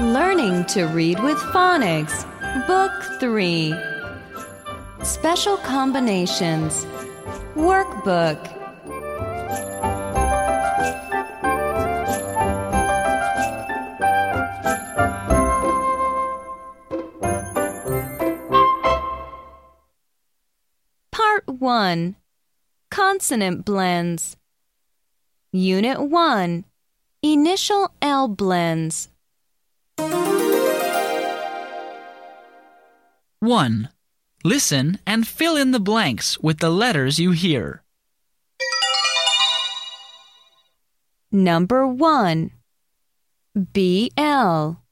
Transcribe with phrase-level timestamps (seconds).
[0.00, 2.24] Welcome to Read with Phonics,
[2.66, 3.74] Book 3
[5.04, 6.84] Special Combinations.
[7.54, 8.40] Workbook.
[21.12, 22.16] Part 1
[22.90, 24.36] Consonant Blends.
[25.52, 26.64] Unit 1
[27.22, 29.08] Initial L Blends
[33.44, 33.88] 1.
[34.42, 37.82] Listen and fill in the blanks with the letters you hear.
[41.30, 42.50] Number 1
[43.72, 44.82] B L.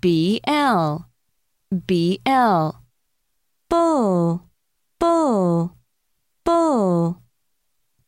[0.00, 1.08] B L.
[1.86, 2.82] B L.
[3.68, 4.42] Bull.
[4.98, 5.76] Bull.
[6.44, 7.22] Bull.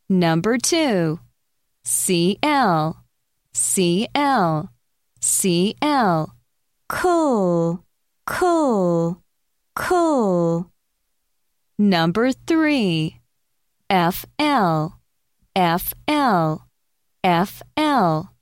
[0.08, 1.20] Number 2
[1.84, 3.04] C L
[5.20, 6.26] C L.
[6.26, 6.34] C L
[6.88, 7.84] Cool.
[8.26, 9.22] Cool.
[9.74, 10.70] Cool.
[11.78, 13.20] Number 3
[13.90, 14.98] F L.
[15.54, 16.66] F L.
[17.22, 18.32] F L.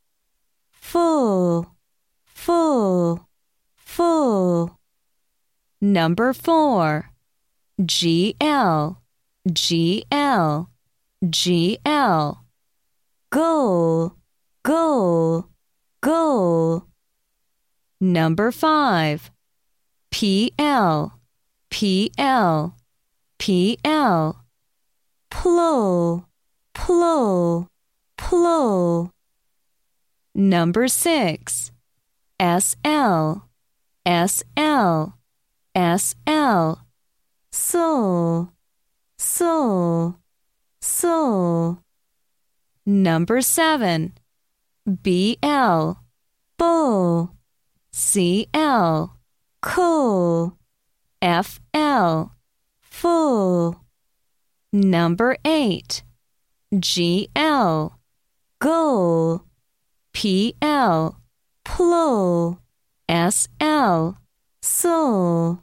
[0.70, 1.66] Full
[2.24, 3.27] Full
[3.74, 4.78] Full
[5.80, 7.10] Number 4
[7.84, 9.02] G L.
[9.52, 10.70] G L.
[11.28, 12.44] G L.
[13.30, 14.14] Goal.
[14.62, 15.48] Goal
[18.17, 19.31] Number 5
[20.11, 21.20] P L.
[21.69, 22.75] P L.
[23.39, 24.42] P L.
[25.28, 26.27] Plural
[26.72, 27.69] Plural
[28.17, 29.11] Plural
[30.34, 31.72] Number 6
[32.41, 33.48] S L.
[34.06, 35.19] S L.
[35.75, 36.87] S L.
[37.53, 38.48] Soul.
[39.19, 40.17] Soul.
[40.81, 41.83] Soul.
[42.87, 44.14] Number 7
[45.03, 46.00] B L.
[46.56, 47.35] Bull
[47.99, 49.17] C L.
[49.62, 50.59] Cool.
[51.23, 52.31] F L.
[52.83, 53.81] Full
[54.71, 56.03] Number 8
[56.79, 57.99] G L.
[58.59, 59.45] Goal.
[60.12, 61.19] P L.
[61.65, 62.61] Plural.
[63.09, 64.19] S L.
[64.61, 65.63] Soul